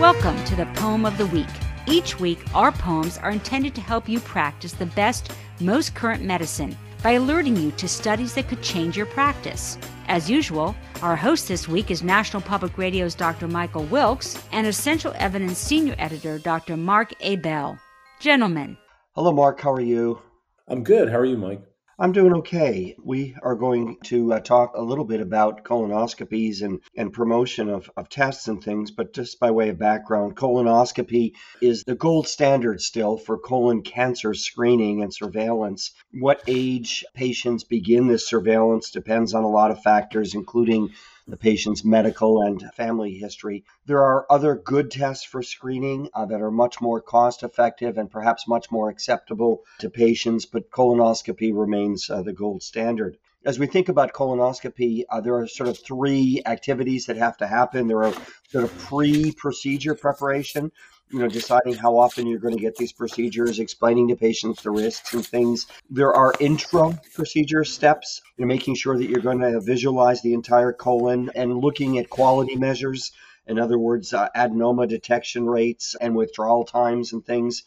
Welcome 0.00 0.42
to 0.46 0.56
the 0.56 0.66
Poem 0.74 1.06
of 1.06 1.16
the 1.18 1.26
Week. 1.26 1.46
Each 1.86 2.18
week, 2.18 2.40
our 2.52 2.72
poems 2.72 3.16
are 3.18 3.30
intended 3.30 3.76
to 3.76 3.80
help 3.80 4.08
you 4.08 4.18
practice 4.18 4.72
the 4.72 4.86
best, 4.86 5.30
most 5.60 5.94
current 5.94 6.24
medicine 6.24 6.76
by 7.00 7.12
alerting 7.12 7.54
you 7.54 7.70
to 7.70 7.86
studies 7.86 8.34
that 8.34 8.48
could 8.48 8.60
change 8.60 8.96
your 8.96 9.06
practice. 9.06 9.78
As 10.08 10.28
usual, 10.28 10.74
our 11.00 11.14
host 11.14 11.46
this 11.46 11.68
week 11.68 11.92
is 11.92 12.02
National 12.02 12.42
Public 12.42 12.76
Radio's 12.76 13.14
Dr. 13.14 13.46
Michael 13.46 13.84
Wilkes 13.84 14.36
and 14.50 14.66
Essential 14.66 15.14
Evidence 15.16 15.58
Senior 15.58 15.94
Editor 15.96 16.40
Dr. 16.40 16.76
Mark 16.76 17.12
Ebell. 17.22 17.78
Gentlemen. 18.18 18.76
Hello, 19.12 19.30
Mark. 19.30 19.60
How 19.60 19.72
are 19.72 19.80
you? 19.80 20.20
I'm 20.66 20.82
good. 20.82 21.08
How 21.08 21.18
are 21.18 21.24
you, 21.24 21.36
Mike? 21.36 21.62
I'm 21.96 22.10
doing 22.10 22.32
okay. 22.34 22.96
We 23.04 23.36
are 23.40 23.54
going 23.54 23.98
to 24.04 24.32
uh, 24.32 24.40
talk 24.40 24.72
a 24.74 24.82
little 24.82 25.04
bit 25.04 25.20
about 25.20 25.62
colonoscopies 25.62 26.62
and, 26.62 26.80
and 26.96 27.12
promotion 27.12 27.68
of, 27.68 27.88
of 27.96 28.08
tests 28.08 28.48
and 28.48 28.62
things, 28.62 28.90
but 28.90 29.12
just 29.14 29.38
by 29.38 29.52
way 29.52 29.68
of 29.68 29.78
background, 29.78 30.36
colonoscopy 30.36 31.34
is 31.62 31.84
the 31.84 31.94
gold 31.94 32.26
standard 32.26 32.80
still 32.80 33.16
for 33.16 33.38
colon 33.38 33.82
cancer 33.82 34.34
screening 34.34 35.02
and 35.02 35.14
surveillance. 35.14 35.92
What 36.12 36.42
age 36.48 37.04
patients 37.14 37.62
begin 37.62 38.08
this 38.08 38.28
surveillance 38.28 38.90
depends 38.90 39.32
on 39.32 39.44
a 39.44 39.48
lot 39.48 39.70
of 39.70 39.82
factors, 39.82 40.34
including 40.34 40.90
the 41.26 41.36
patient's 41.36 41.84
medical 41.84 42.42
and 42.42 42.62
family 42.74 43.14
history. 43.14 43.64
There 43.86 44.02
are 44.02 44.26
other 44.30 44.54
good 44.54 44.90
tests 44.90 45.24
for 45.24 45.42
screening 45.42 46.10
uh, 46.14 46.26
that 46.26 46.42
are 46.42 46.50
much 46.50 46.80
more 46.80 47.00
cost 47.00 47.42
effective 47.42 47.96
and 47.98 48.10
perhaps 48.10 48.46
much 48.46 48.70
more 48.70 48.90
acceptable 48.90 49.64
to 49.78 49.90
patients, 49.90 50.46
but 50.46 50.70
colonoscopy 50.70 51.52
remains 51.54 52.10
uh, 52.10 52.22
the 52.22 52.32
gold 52.32 52.62
standard 52.62 53.16
as 53.44 53.58
we 53.58 53.66
think 53.66 53.88
about 53.88 54.12
colonoscopy, 54.12 55.04
uh, 55.10 55.20
there 55.20 55.36
are 55.36 55.46
sort 55.46 55.68
of 55.68 55.78
three 55.78 56.42
activities 56.46 57.06
that 57.06 57.16
have 57.16 57.36
to 57.36 57.46
happen. 57.46 57.86
There 57.86 58.02
are 58.02 58.14
sort 58.48 58.64
of 58.64 58.78
pre-procedure 58.78 59.94
preparation, 59.94 60.72
you 61.10 61.18
know, 61.18 61.28
deciding 61.28 61.74
how 61.74 61.96
often 61.96 62.26
you're 62.26 62.40
going 62.40 62.56
to 62.56 62.60
get 62.60 62.76
these 62.76 62.92
procedures, 62.92 63.58
explaining 63.58 64.08
to 64.08 64.16
patients 64.16 64.62
the 64.62 64.70
risks 64.70 65.12
and 65.14 65.26
things. 65.26 65.66
There 65.90 66.12
are 66.12 66.32
intra 66.40 66.98
procedure 67.14 67.64
steps, 67.64 68.20
you 68.36 68.44
know, 68.44 68.48
making 68.48 68.74
sure 68.74 68.96
that 68.96 69.08
you're 69.08 69.20
going 69.20 69.40
to 69.40 69.60
visualize 69.60 70.22
the 70.22 70.34
entire 70.34 70.72
colon 70.72 71.30
and 71.34 71.58
looking 71.58 71.98
at 71.98 72.10
quality 72.10 72.56
measures. 72.56 73.12
In 73.46 73.58
other 73.58 73.78
words, 73.78 74.14
uh, 74.14 74.28
adenoma 74.34 74.88
detection 74.88 75.46
rates 75.46 75.94
and 76.00 76.16
withdrawal 76.16 76.64
times 76.64 77.12
and 77.12 77.24
things. 77.24 77.62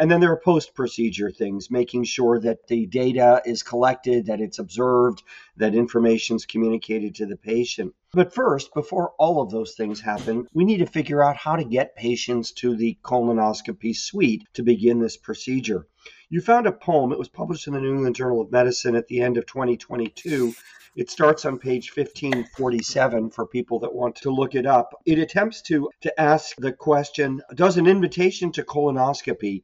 And 0.00 0.10
then 0.10 0.20
there 0.20 0.32
are 0.32 0.40
post 0.40 0.72
procedure 0.72 1.30
things, 1.30 1.70
making 1.70 2.04
sure 2.04 2.40
that 2.40 2.68
the 2.68 2.86
data 2.86 3.42
is 3.44 3.62
collected, 3.62 4.24
that 4.26 4.40
it's 4.40 4.58
observed, 4.58 5.22
that 5.58 5.74
information 5.74 6.36
is 6.36 6.46
communicated 6.46 7.14
to 7.16 7.26
the 7.26 7.36
patient. 7.36 7.94
But 8.14 8.34
first, 8.34 8.72
before 8.72 9.12
all 9.18 9.42
of 9.42 9.50
those 9.50 9.74
things 9.74 10.00
happen, 10.00 10.48
we 10.54 10.64
need 10.64 10.78
to 10.78 10.86
figure 10.86 11.22
out 11.22 11.36
how 11.36 11.54
to 11.54 11.64
get 11.64 11.96
patients 11.96 12.52
to 12.52 12.74
the 12.74 12.96
colonoscopy 13.04 13.94
suite 13.94 14.44
to 14.54 14.62
begin 14.62 15.00
this 15.00 15.18
procedure. 15.18 15.86
You 16.30 16.40
found 16.40 16.66
a 16.66 16.72
poem, 16.72 17.12
it 17.12 17.18
was 17.18 17.28
published 17.28 17.66
in 17.66 17.74
the 17.74 17.80
New 17.80 17.94
England 17.94 18.16
Journal 18.16 18.40
of 18.40 18.50
Medicine 18.50 18.96
at 18.96 19.06
the 19.08 19.20
end 19.20 19.36
of 19.36 19.44
2022. 19.44 20.54
It 20.96 21.10
starts 21.10 21.44
on 21.44 21.58
page 21.58 21.94
1547 21.94 23.30
for 23.30 23.46
people 23.46 23.78
that 23.80 23.94
want 23.94 24.16
to 24.16 24.30
look 24.30 24.54
it 24.54 24.64
up. 24.64 24.94
It 25.04 25.18
attempts 25.18 25.60
to, 25.62 25.90
to 26.00 26.20
ask 26.20 26.56
the 26.56 26.72
question 26.72 27.42
Does 27.54 27.76
an 27.76 27.86
invitation 27.86 28.50
to 28.52 28.64
colonoscopy 28.64 29.62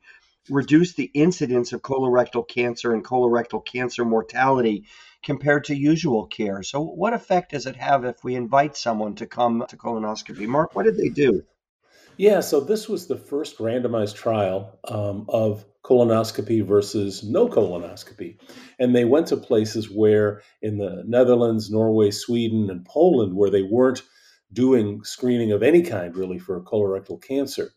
reduce 0.48 0.94
the 0.94 1.10
incidence 1.14 1.72
of 1.72 1.82
colorectal 1.82 2.46
cancer 2.46 2.92
and 2.92 3.04
colorectal 3.04 3.64
cancer 3.64 4.04
mortality 4.04 4.84
compared 5.22 5.64
to 5.64 5.74
usual 5.74 6.26
care. 6.26 6.62
So, 6.62 6.80
what 6.80 7.12
effect 7.12 7.52
does 7.52 7.66
it 7.66 7.76
have 7.76 8.04
if 8.04 8.22
we 8.22 8.34
invite 8.34 8.76
someone 8.76 9.14
to 9.16 9.26
come 9.26 9.64
to 9.68 9.76
colonoscopy? 9.76 10.46
Mark, 10.46 10.74
what 10.74 10.84
did 10.84 10.96
they 10.96 11.08
do? 11.08 11.42
Yeah, 12.16 12.40
so 12.40 12.60
this 12.60 12.88
was 12.88 13.06
the 13.06 13.18
first 13.18 13.58
randomized 13.58 14.14
trial 14.14 14.78
um, 14.88 15.26
of 15.28 15.66
colonoscopy 15.84 16.64
versus 16.66 17.22
no 17.22 17.46
colonoscopy. 17.46 18.38
And 18.78 18.96
they 18.96 19.04
went 19.04 19.26
to 19.28 19.36
places 19.36 19.90
where 19.90 20.42
in 20.62 20.78
the 20.78 21.04
Netherlands, 21.06 21.70
Norway, 21.70 22.10
Sweden, 22.10 22.70
and 22.70 22.84
Poland, 22.86 23.34
where 23.36 23.50
they 23.50 23.62
weren't 23.62 24.02
doing 24.52 25.04
screening 25.04 25.52
of 25.52 25.62
any 25.62 25.82
kind 25.82 26.16
really 26.16 26.38
for 26.38 26.60
colorectal 26.62 27.22
cancer 27.22 27.72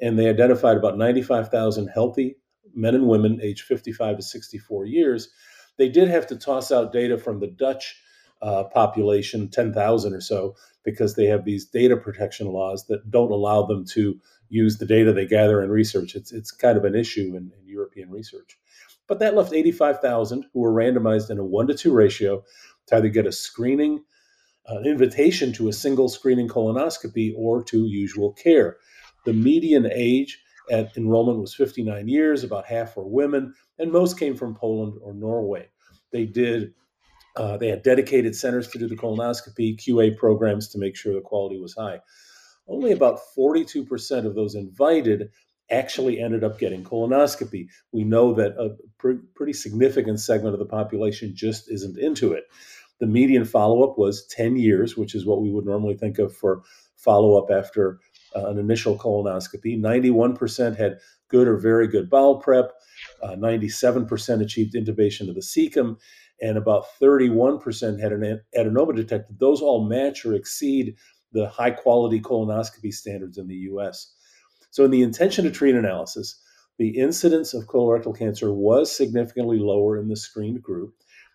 and 0.00 0.18
they 0.18 0.28
identified 0.28 0.76
about 0.76 0.98
95,000 0.98 1.88
healthy 1.88 2.36
men 2.74 2.94
and 2.94 3.06
women 3.06 3.40
aged 3.42 3.62
55 3.62 4.16
to 4.16 4.22
64 4.22 4.86
years. 4.86 5.28
They 5.76 5.88
did 5.88 6.08
have 6.08 6.26
to 6.28 6.36
toss 6.36 6.72
out 6.72 6.92
data 6.92 7.18
from 7.18 7.40
the 7.40 7.46
Dutch 7.46 8.00
uh, 8.42 8.64
population, 8.64 9.48
10,000 9.48 10.12
or 10.12 10.20
so, 10.20 10.54
because 10.84 11.14
they 11.14 11.26
have 11.26 11.44
these 11.44 11.64
data 11.64 11.96
protection 11.96 12.48
laws 12.48 12.86
that 12.86 13.10
don't 13.10 13.30
allow 13.30 13.62
them 13.64 13.84
to 13.86 14.20
use 14.48 14.78
the 14.78 14.86
data 14.86 15.12
they 15.12 15.26
gather 15.26 15.62
in 15.62 15.70
research. 15.70 16.14
It's, 16.14 16.32
it's 16.32 16.50
kind 16.50 16.76
of 16.76 16.84
an 16.84 16.94
issue 16.94 17.34
in, 17.36 17.50
in 17.58 17.66
European 17.66 18.10
research. 18.10 18.58
But 19.06 19.18
that 19.20 19.34
left 19.34 19.52
85,000 19.52 20.46
who 20.52 20.60
were 20.60 20.72
randomized 20.72 21.30
in 21.30 21.38
a 21.38 21.44
one 21.44 21.66
to 21.68 21.74
two 21.74 21.92
ratio 21.92 22.44
to 22.86 22.96
either 22.96 23.08
get 23.08 23.26
a 23.26 23.32
screening, 23.32 24.02
an 24.66 24.86
invitation 24.86 25.52
to 25.54 25.68
a 25.68 25.72
single 25.72 26.08
screening 26.08 26.48
colonoscopy, 26.48 27.34
or 27.36 27.62
to 27.64 27.86
usual 27.86 28.32
care. 28.32 28.76
The 29.24 29.32
median 29.32 29.88
age 29.90 30.40
at 30.70 30.96
enrollment 30.96 31.38
was 31.38 31.54
59 31.54 32.08
years, 32.08 32.44
about 32.44 32.66
half 32.66 32.96
were 32.96 33.06
women, 33.06 33.54
and 33.78 33.92
most 33.92 34.18
came 34.18 34.36
from 34.36 34.54
Poland 34.54 34.94
or 35.02 35.14
Norway. 35.14 35.68
They 36.12 36.24
did 36.24 36.74
uh, 37.36 37.56
they 37.56 37.68
had 37.68 37.82
dedicated 37.82 38.36
centers 38.36 38.68
to 38.68 38.78
do 38.78 38.86
the 38.86 38.96
colonoscopy, 38.96 39.76
QA 39.76 40.16
programs 40.16 40.68
to 40.68 40.78
make 40.78 40.96
sure 40.96 41.14
the 41.14 41.20
quality 41.20 41.58
was 41.58 41.74
high. 41.74 42.00
Only 42.68 42.92
about 42.92 43.18
42% 43.36 44.24
of 44.24 44.34
those 44.34 44.54
invited 44.54 45.30
actually 45.70 46.20
ended 46.20 46.44
up 46.44 46.58
getting 46.58 46.84
colonoscopy. 46.84 47.66
We 47.92 48.04
know 48.04 48.34
that 48.34 48.52
a 48.52 48.76
pr- 48.98 49.24
pretty 49.34 49.52
significant 49.52 50.20
segment 50.20 50.54
of 50.54 50.60
the 50.60 50.66
population 50.66 51.34
just 51.34 51.70
isn't 51.70 51.98
into 51.98 52.32
it. 52.32 52.44
The 53.00 53.06
median 53.06 53.44
follow 53.44 53.82
up 53.82 53.98
was 53.98 54.26
10 54.28 54.56
years, 54.56 54.96
which 54.96 55.14
is 55.14 55.26
what 55.26 55.42
we 55.42 55.50
would 55.50 55.66
normally 55.66 55.96
think 55.96 56.18
of 56.18 56.36
for 56.36 56.62
follow 56.96 57.36
up 57.36 57.50
after 57.50 57.98
uh, 58.34 58.46
an 58.46 58.58
initial 58.58 58.98
colonoscopy. 58.98 59.78
91% 59.78 60.76
had 60.76 60.98
good 61.28 61.48
or 61.48 61.56
very 61.56 61.86
good 61.88 62.10
bowel 62.10 62.36
prep. 62.36 62.72
Uh, 63.22 63.30
97% 63.30 64.42
achieved 64.42 64.74
intubation 64.74 65.28
of 65.28 65.34
the 65.34 65.40
cecum, 65.40 65.96
and 66.40 66.56
about 66.56 66.84
31% 67.00 68.00
had 68.00 68.12
an 68.12 68.40
adenoma 68.56 68.94
detected. 68.94 69.38
Those 69.38 69.60
all 69.60 69.84
match 69.88 70.24
or 70.24 70.34
exceed 70.34 70.96
the 71.32 71.48
high 71.48 71.70
quality 71.70 72.20
colonoscopy 72.20 72.92
standards 72.92 73.38
in 73.38 73.48
the 73.48 73.68
US. 73.72 74.14
So, 74.70 74.84
in 74.84 74.90
the 74.90 75.02
intention 75.02 75.44
to 75.44 75.50
treat 75.50 75.74
analysis, 75.74 76.40
the 76.78 76.98
incidence 76.98 77.54
of 77.54 77.66
colorectal 77.66 78.16
cancer 78.16 78.52
was 78.52 78.94
significantly 78.94 79.58
lower 79.58 79.96
in 79.96 80.08
the 80.08 80.16
screened 80.16 80.62
group, 80.62 80.94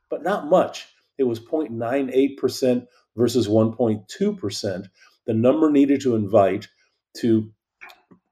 but 0.09 0.23
not 0.23 0.49
much. 0.49 0.87
It 1.17 1.23
was 1.23 1.39
0.98% 1.39 2.87
versus 3.15 3.47
1.2%. 3.47 4.89
The 5.25 5.33
number 5.33 5.69
needed 5.69 6.01
to 6.01 6.15
invite 6.15 6.67
to 7.17 7.51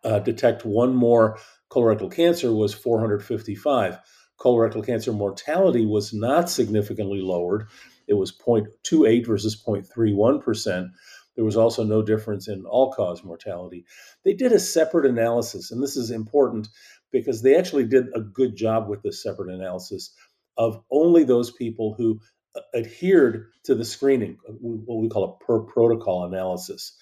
uh, 0.03 0.19
detect 0.19 0.65
one 0.65 0.95
more 0.95 1.38
colorectal 1.71 2.11
cancer 2.11 2.53
was 2.53 2.73
455. 2.73 3.99
Colorectal 4.39 4.85
cancer 4.85 5.11
mortality 5.11 5.85
was 5.85 6.13
not 6.13 6.49
significantly 6.49 7.21
lowered. 7.21 7.67
It 8.07 8.13
was 8.13 8.31
0.28 8.31 9.25
versus 9.25 9.61
0.31%. 9.61 10.89
There 11.35 11.45
was 11.45 11.57
also 11.57 11.83
no 11.83 12.01
difference 12.01 12.47
in 12.47 12.65
all 12.65 12.91
cause 12.93 13.23
mortality. 13.23 13.85
They 14.23 14.33
did 14.33 14.51
a 14.51 14.59
separate 14.59 15.05
analysis, 15.05 15.71
and 15.71 15.83
this 15.83 15.95
is 15.95 16.09
important 16.09 16.67
because 17.11 17.41
they 17.41 17.55
actually 17.55 17.85
did 17.85 18.07
a 18.15 18.21
good 18.21 18.55
job 18.55 18.89
with 18.89 19.01
this 19.03 19.21
separate 19.21 19.53
analysis 19.53 20.13
of 20.57 20.83
only 20.91 21.23
those 21.23 21.51
people 21.51 21.94
who 21.95 22.19
uh, 22.55 22.61
adhered 22.73 23.47
to 23.65 23.75
the 23.75 23.85
screening, 23.85 24.38
what 24.47 25.01
we 25.01 25.09
call 25.09 25.23
a 25.39 25.45
per 25.45 25.59
protocol 25.59 26.25
analysis. 26.25 26.97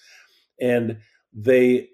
And 0.59 0.99
they 1.35 1.89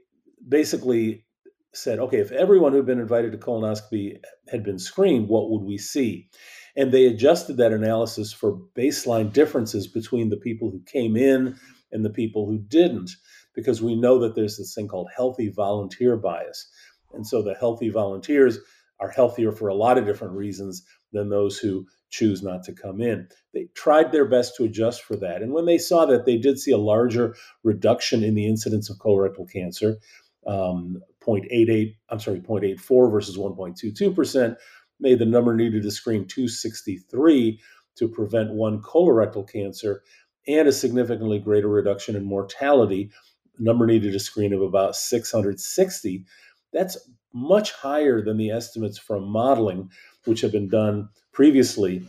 basically 0.47 1.25
said, 1.73 1.99
okay, 1.99 2.19
if 2.19 2.31
everyone 2.31 2.73
who'd 2.73 2.85
been 2.85 2.99
invited 2.99 3.31
to 3.31 3.37
colonoscopy 3.37 4.17
had 4.49 4.63
been 4.63 4.77
screened, 4.77 5.27
what 5.27 5.49
would 5.49 5.63
we 5.63 5.77
see? 5.77 6.29
And 6.75 6.91
they 6.91 7.07
adjusted 7.07 7.57
that 7.57 7.73
analysis 7.73 8.31
for 8.31 8.59
baseline 8.77 9.33
differences 9.33 9.87
between 9.87 10.29
the 10.29 10.37
people 10.37 10.69
who 10.69 10.81
came 10.85 11.17
in 11.17 11.57
and 11.91 12.05
the 12.05 12.09
people 12.09 12.45
who 12.45 12.59
didn't, 12.59 13.11
because 13.55 13.81
we 13.81 13.95
know 13.95 14.19
that 14.19 14.35
there's 14.35 14.57
this 14.57 14.73
thing 14.73 14.87
called 14.87 15.09
healthy 15.15 15.49
volunteer 15.49 16.15
bias. 16.15 16.69
And 17.13 17.25
so 17.25 17.41
the 17.41 17.53
healthy 17.53 17.89
volunteers 17.89 18.59
are 19.01 19.09
healthier 19.09 19.51
for 19.51 19.67
a 19.67 19.75
lot 19.75 19.97
of 19.97 20.05
different 20.05 20.33
reasons 20.33 20.83
than 21.11 21.29
those 21.29 21.57
who 21.57 21.85
choose 22.09 22.41
not 22.43 22.63
to 22.63 22.73
come 22.73 23.01
in. 23.01 23.27
They 23.53 23.67
tried 23.73 24.11
their 24.11 24.25
best 24.25 24.55
to 24.55 24.63
adjust 24.63 25.01
for 25.01 25.15
that. 25.17 25.41
And 25.41 25.53
when 25.53 25.65
they 25.65 25.77
saw 25.77 26.05
that, 26.05 26.25
they 26.25 26.37
did 26.37 26.59
see 26.59 26.71
a 26.71 26.77
larger 26.77 27.35
reduction 27.63 28.23
in 28.23 28.35
the 28.35 28.47
incidence 28.47 28.89
of 28.89 28.97
colorectal 28.97 29.51
cancer, 29.51 29.97
um, 30.45 31.01
0.88, 31.25 31.95
I'm 32.09 32.19
sorry, 32.19 32.39
0.84 32.39 33.11
versus 33.11 33.37
1.22%, 33.37 34.55
made 34.99 35.19
the 35.19 35.25
number 35.25 35.55
needed 35.55 35.83
to 35.83 35.91
screen 35.91 36.27
263 36.27 37.59
to 37.97 38.07
prevent 38.07 38.53
one 38.53 38.81
colorectal 38.81 39.49
cancer 39.49 40.03
and 40.47 40.67
a 40.67 40.71
significantly 40.71 41.39
greater 41.39 41.67
reduction 41.67 42.15
in 42.15 42.23
mortality 42.23 43.11
number 43.59 43.85
needed 43.85 44.13
to 44.13 44.19
screen 44.19 44.53
of 44.53 44.61
about 44.61 44.95
660. 44.95 46.25
That's 46.73 46.97
much 47.33 47.71
higher 47.71 48.21
than 48.21 48.37
the 48.37 48.51
estimates 48.51 48.97
from 48.97 49.23
modeling, 49.23 49.89
which 50.25 50.41
have 50.41 50.51
been 50.51 50.69
done 50.69 51.09
previously 51.31 52.05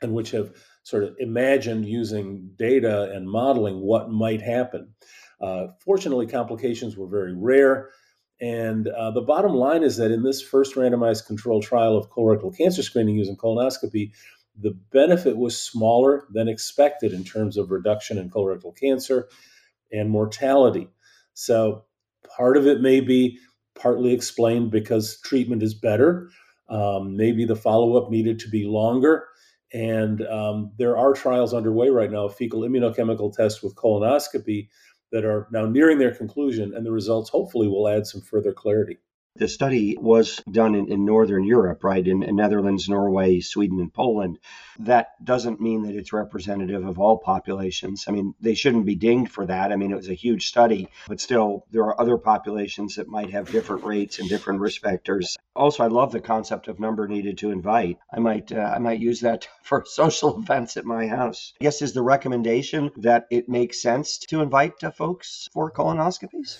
and 0.00 0.12
which 0.12 0.30
have 0.30 0.52
sort 0.84 1.04
of 1.04 1.14
imagined 1.18 1.86
using 1.86 2.50
data 2.56 3.10
and 3.12 3.28
modeling 3.28 3.80
what 3.80 4.10
might 4.10 4.42
happen. 4.42 4.94
Uh, 5.40 5.68
fortunately, 5.84 6.26
complications 6.26 6.96
were 6.96 7.06
very 7.06 7.34
rare. 7.34 7.90
And 8.40 8.88
uh, 8.88 9.12
the 9.12 9.20
bottom 9.20 9.54
line 9.54 9.84
is 9.84 9.96
that 9.98 10.10
in 10.10 10.24
this 10.24 10.42
first 10.42 10.74
randomized 10.74 11.26
controlled 11.26 11.62
trial 11.62 11.96
of 11.96 12.10
colorectal 12.10 12.56
cancer 12.56 12.82
screening 12.82 13.16
using 13.16 13.36
colonoscopy, 13.36 14.10
the 14.60 14.72
benefit 14.92 15.36
was 15.36 15.60
smaller 15.60 16.26
than 16.32 16.48
expected 16.48 17.12
in 17.12 17.24
terms 17.24 17.56
of 17.56 17.70
reduction 17.70 18.18
in 18.18 18.30
colorectal 18.30 18.76
cancer 18.76 19.28
and 19.92 20.10
mortality. 20.10 20.88
So 21.34 21.84
part 22.36 22.56
of 22.56 22.66
it 22.66 22.80
may 22.80 23.00
be 23.00 23.38
partly 23.74 24.12
explained 24.12 24.70
because 24.70 25.20
treatment 25.20 25.62
is 25.62 25.74
better. 25.74 26.30
Um, 26.68 27.16
maybe 27.16 27.44
the 27.44 27.56
follow 27.56 27.96
up 27.96 28.10
needed 28.10 28.38
to 28.40 28.48
be 28.48 28.64
longer. 28.64 29.26
And 29.72 30.26
um, 30.26 30.72
there 30.78 30.96
are 30.96 31.14
trials 31.14 31.54
underway 31.54 31.88
right 31.88 32.10
now, 32.10 32.28
fecal 32.28 32.60
immunochemical 32.60 33.34
tests 33.34 33.62
with 33.62 33.74
colonoscopy 33.74 34.68
that 35.12 35.24
are 35.24 35.48
now 35.50 35.66
nearing 35.66 35.98
their 35.98 36.14
conclusion, 36.14 36.74
and 36.74 36.84
the 36.84 36.92
results 36.92 37.30
hopefully 37.30 37.68
will 37.68 37.88
add 37.88 38.06
some 38.06 38.20
further 38.20 38.52
clarity. 38.52 38.98
The 39.34 39.48
study 39.48 39.96
was 39.98 40.42
done 40.50 40.74
in, 40.74 40.92
in 40.92 41.06
Northern 41.06 41.44
Europe, 41.44 41.84
right, 41.84 42.06
in, 42.06 42.22
in, 42.22 42.36
Netherlands, 42.36 42.86
Norway, 42.86 43.40
Sweden, 43.40 43.80
and 43.80 43.92
Poland. 43.92 44.38
That 44.80 45.24
doesn't 45.24 45.58
mean 45.58 45.84
that 45.84 45.94
it's 45.94 46.12
representative 46.12 46.84
of 46.84 46.98
all 46.98 47.16
populations. 47.16 48.04
I 48.06 48.10
mean, 48.10 48.34
they 48.42 48.52
shouldn't 48.52 48.84
be 48.84 48.94
dinged 48.94 49.32
for 49.32 49.46
that. 49.46 49.72
I 49.72 49.76
mean, 49.76 49.90
it 49.90 49.96
was 49.96 50.10
a 50.10 50.14
huge 50.14 50.48
study, 50.48 50.90
but 51.08 51.18
still, 51.18 51.64
there 51.70 51.84
are 51.84 51.98
other 51.98 52.18
populations 52.18 52.96
that 52.96 53.08
might 53.08 53.30
have 53.30 53.50
different 53.50 53.84
rates 53.84 54.18
and 54.18 54.28
different 54.28 54.60
risk 54.60 54.82
factors. 54.82 55.34
Also, 55.56 55.82
I 55.82 55.86
love 55.86 56.12
the 56.12 56.20
concept 56.20 56.68
of 56.68 56.78
number 56.78 57.08
needed 57.08 57.38
to 57.38 57.52
invite. 57.52 57.96
I 58.12 58.20
might, 58.20 58.52
uh, 58.52 58.72
I 58.74 58.80
might 58.80 59.00
use 59.00 59.20
that 59.20 59.48
for 59.62 59.86
social 59.86 60.38
events 60.38 60.76
at 60.76 60.84
my 60.84 61.06
house. 61.06 61.54
I 61.58 61.64
guess 61.64 61.80
is 61.80 61.94
the 61.94 62.02
recommendation 62.02 62.90
that 62.98 63.28
it 63.30 63.48
makes 63.48 63.80
sense 63.80 64.18
to 64.28 64.42
invite 64.42 64.84
uh, 64.84 64.90
folks 64.90 65.48
for 65.54 65.70
colonoscopies. 65.70 66.58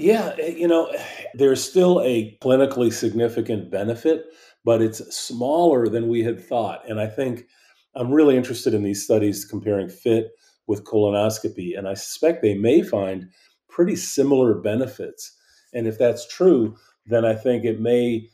Yeah, 0.00 0.34
eh, 0.38 0.54
you 0.56 0.66
know, 0.66 0.92
there's 1.34 1.62
still 1.62 2.00
a 2.02 2.36
clinically 2.42 2.92
significant 2.92 3.70
benefit, 3.70 4.26
but 4.64 4.82
it's 4.82 5.14
smaller 5.14 5.88
than 5.88 6.08
we 6.08 6.22
had 6.22 6.40
thought. 6.40 6.88
And 6.88 7.00
I 7.00 7.06
think 7.06 7.46
I'm 7.94 8.10
really 8.10 8.36
interested 8.36 8.74
in 8.74 8.82
these 8.82 9.04
studies 9.04 9.44
comparing 9.44 9.88
FIT 9.88 10.30
with 10.66 10.84
colonoscopy, 10.84 11.76
and 11.76 11.88
I 11.88 11.94
suspect 11.94 12.42
they 12.42 12.54
may 12.54 12.82
find 12.82 13.28
pretty 13.68 13.96
similar 13.96 14.54
benefits. 14.54 15.36
And 15.72 15.86
if 15.86 15.98
that's 15.98 16.26
true, 16.26 16.76
then 17.06 17.24
I 17.24 17.34
think 17.34 17.64
it 17.64 17.80
may, 17.80 18.28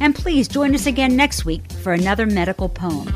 And 0.00 0.14
please 0.14 0.48
join 0.48 0.74
us 0.74 0.86
again 0.86 1.14
next 1.16 1.44
week 1.44 1.70
for 1.72 1.92
another 1.92 2.26
medical 2.26 2.68
poem. 2.68 3.12